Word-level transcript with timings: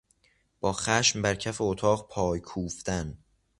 با 0.59 0.73
خشم 0.73 1.21
برکف 1.21 1.61
اتاق 1.61 2.07
پای 2.09 2.39
کوفتن 2.39 3.17